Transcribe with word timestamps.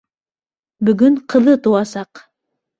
Бөгөн 0.89 1.19
ҡыҙы 1.35 1.55
тыуасаҡ! 1.69 2.27